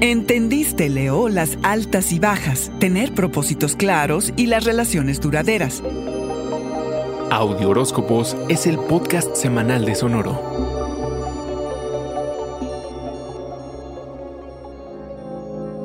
Entendiste, 0.00 0.88
Leo, 0.88 1.28
las 1.28 1.58
altas 1.64 2.12
y 2.12 2.20
bajas, 2.20 2.70
tener 2.78 3.12
propósitos 3.14 3.74
claros 3.74 4.32
y 4.36 4.46
las 4.46 4.64
relaciones 4.64 5.20
duraderas. 5.20 5.82
Audio 7.32 7.70
Horóscopos 7.70 8.36
es 8.48 8.68
el 8.68 8.78
podcast 8.78 9.34
semanal 9.34 9.84
de 9.84 9.96
Sonoro. 9.96 10.77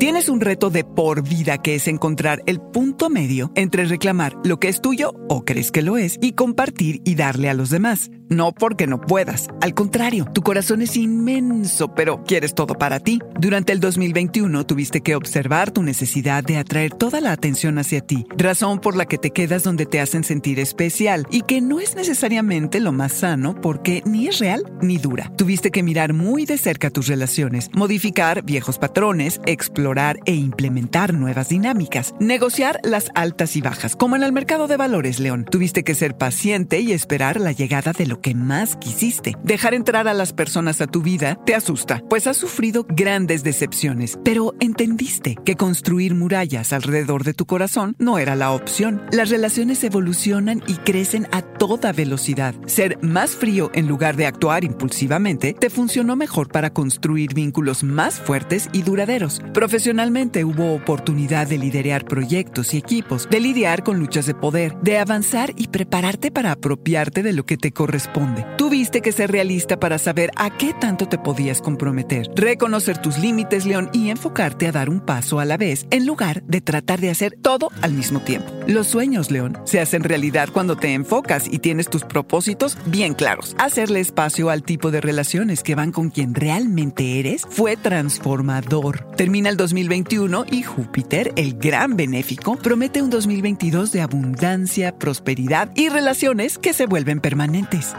Tienes 0.04 0.28
un 0.28 0.42
reto 0.42 0.70
de 0.70 0.84
por 0.84 1.24
vida 1.24 1.60
que 1.60 1.76
es 1.76 1.88
encontrar 1.88 2.44
el 2.46 2.60
punto 2.60 3.10
medio 3.10 3.54
entre 3.56 3.86
reclamar 3.86 4.36
lo 4.44 4.60
que 4.60 4.68
es 4.68 4.82
tuyo 4.82 5.14
o 5.30 5.46
crees 5.46 5.72
que 5.72 5.82
lo 5.82 5.96
es 5.96 6.18
y 6.22 6.34
compartir 6.34 7.02
y 7.06 7.16
darle 7.16 7.50
a 7.50 7.54
los 7.54 7.70
demás. 7.70 8.12
No 8.28 8.52
porque 8.52 8.86
no 8.86 9.00
puedas, 9.00 9.48
al 9.62 9.74
contrario, 9.74 10.26
tu 10.34 10.42
corazón 10.42 10.82
es 10.82 10.98
inmenso, 10.98 11.94
pero 11.94 12.24
quieres 12.24 12.54
todo 12.54 12.74
para 12.74 13.00
ti. 13.00 13.20
Durante 13.40 13.72
el 13.72 13.80
2021 13.80 14.66
tuviste 14.66 15.02
que 15.02 15.16
observar 15.16 15.72
tu 15.72 15.84
necesidad 15.84 16.44
de 16.44 16.58
atraer 16.58 16.94
toda 16.94 17.22
la 17.22 17.32
atención 17.32 17.78
hacia 17.78 18.02
ti, 18.02 18.26
razón 18.36 18.80
por 18.80 18.98
la 18.98 19.06
que 19.06 19.18
te 19.18 19.32
quedas 19.32 19.64
donde 19.64 19.86
te 19.86 20.02
hacen 20.02 20.26
sentir 20.26 20.60
especial 20.60 21.28
y 21.32 21.42
que 21.42 21.62
no 21.62 21.80
es 21.80 21.96
necesariamente 21.96 22.82
lo 22.82 22.92
más 22.92 23.14
sano 23.14 23.56
porque 23.62 24.02
ni 24.06 24.28
es 24.28 24.40
real 24.40 24.64
ni 24.82 24.98
dura. 24.98 25.32
Tuviste 25.38 25.72
que 25.72 25.84
mirar 25.84 26.12
muy 26.12 26.46
de 26.46 26.58
cerca 26.58 26.90
tus 26.90 27.08
relaciones, 27.08 27.70
modificar 27.74 28.44
viejos 28.44 28.80
patrones, 28.80 29.40
explorar 29.46 29.93
e 30.26 30.34
implementar 30.34 31.14
nuevas 31.14 31.50
dinámicas, 31.50 32.16
negociar 32.20 32.80
las 32.84 33.12
altas 33.16 33.56
y 33.56 33.62
bajas, 33.62 33.96
como 33.96 34.16
en 34.16 34.24
el 34.24 34.32
mercado 34.32 34.68
de 34.68 34.78
valores, 34.78 35.20
León. 35.20 35.46
Tuviste 35.50 35.84
que 35.84 35.96
ser 35.96 36.18
paciente 36.18 36.80
y 36.80 36.92
esperar 36.92 37.40
la 37.40 37.52
llegada 37.52 37.94
de 37.94 38.08
lo 38.08 38.20
que 38.20 38.34
más 38.34 38.76
quisiste. 38.78 39.38
Dejar 39.44 39.74
entrar 39.74 40.08
a 40.08 40.14
las 40.14 40.34
personas 40.34 40.82
a 40.82 40.88
tu 40.88 41.02
vida 41.02 41.38
te 41.46 41.56
asusta, 41.56 42.02
pues 42.10 42.28
has 42.28 42.38
sufrido 42.38 42.86
grandes 42.90 43.44
decepciones, 43.44 44.18
pero 44.24 44.54
entendiste 44.60 45.38
que 45.46 45.56
construir 45.56 46.16
murallas 46.16 46.74
alrededor 46.74 47.24
de 47.24 47.34
tu 47.34 47.46
corazón 47.46 47.96
no 48.00 48.18
era 48.18 48.36
la 48.36 48.52
opción. 48.52 49.02
Las 49.12 49.30
relaciones 49.30 49.84
evolucionan 49.84 50.64
y 50.68 50.76
crecen 50.76 51.28
a 51.32 51.42
toda 51.68 51.94
velocidad. 51.94 52.54
Ser 52.66 52.98
más 53.02 53.38
frío 53.38 53.72
en 53.74 53.88
lugar 53.88 54.18
de 54.18 54.26
actuar 54.26 54.66
impulsivamente 54.66 55.54
te 55.54 55.70
funcionó 55.70 56.18
mejor 56.18 56.50
para 56.50 56.74
construir 56.74 57.34
vínculos 57.34 57.86
más 57.86 58.20
fuertes 58.20 58.68
y 58.74 58.82
duraderos. 58.82 59.42
Profesionalmente 59.54 60.44
hubo 60.44 60.74
oportunidad 60.74 61.48
de 61.48 61.58
liderar 61.58 62.04
proyectos 62.04 62.74
y 62.74 62.78
equipos, 62.80 63.30
de 63.30 63.40
lidiar 63.40 63.82
con 63.84 63.98
luchas 63.98 64.26
de 64.26 64.36
poder, 64.36 64.76
de 64.82 64.98
avanzar 64.98 65.54
y 65.56 65.70
prepararte 65.70 66.32
para 66.32 66.52
apropiarte 66.52 67.24
de 67.24 67.32
lo 67.32 67.46
que 67.46 67.56
te 67.56 67.72
corresponde 67.72 68.46
Tuviste 68.58 69.02
que 69.02 69.12
ser 69.12 69.32
realista 69.32 69.80
para 69.80 69.98
saber 69.98 70.32
a 70.36 70.50
qué 70.58 70.74
tanto 70.74 71.08
te 71.08 71.18
podías 71.18 71.62
comprometer, 71.62 72.30
reconocer 72.36 72.98
tus 72.98 73.18
límites, 73.18 73.66
León, 73.66 73.90
y 73.94 74.10
enfocarte 74.10 74.68
a 74.68 74.72
dar 74.72 74.90
un 74.90 75.00
paso 75.00 75.40
a 75.40 75.46
la 75.46 75.58
vez 75.58 75.86
en 75.92 76.06
lugar 76.06 76.44
de 76.44 76.62
tratar 76.62 77.00
de 77.00 77.10
hacer 77.10 77.38
todo 77.42 77.70
al 77.82 77.94
mismo 77.94 78.20
tiempo. 78.20 78.52
Los 78.68 78.88
sueños, 78.88 79.32
León, 79.32 79.58
se 79.66 79.80
hacen 79.80 80.04
realidad 80.04 80.50
cuando 80.52 80.76
te 80.76 80.94
enfocas 80.94 81.53
y 81.54 81.60
tienes 81.60 81.90
tus 81.90 82.04
propósitos 82.04 82.78
bien 82.88 83.14
claros. 83.14 83.56
Hacerle 83.60 84.00
espacio 84.00 84.50
al 84.50 84.64
tipo 84.64 84.90
de 84.90 85.02
relaciones 85.02 85.62
que 85.62 85.76
van 85.76 85.92
con 85.92 86.10
quien 86.10 86.34
realmente 86.34 87.20
eres 87.20 87.46
fue 87.48 87.78
transformador. 87.78 89.06
Termina 89.16 89.50
el 89.50 89.58
2021 89.58 90.46
y 90.50 90.64
Júpiter, 90.64 91.32
el 91.36 91.54
gran 91.54 91.96
benéfico, 91.96 92.58
promete 92.58 93.02
un 93.02 93.12
2022 93.12 93.92
de 93.92 94.02
abundancia, 94.02 94.98
prosperidad 94.98 95.72
y 95.76 95.90
relaciones 95.90 96.58
que 96.58 96.74
se 96.74 96.88
vuelven 96.88 97.20
permanentes. 97.20 97.94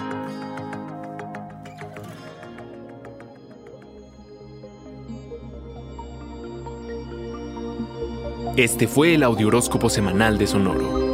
Este 8.56 8.86
fue 8.86 9.14
el 9.14 9.24
Audioróscopo 9.24 9.90
Semanal 9.90 10.38
de 10.38 10.46
Sonoro. 10.46 11.13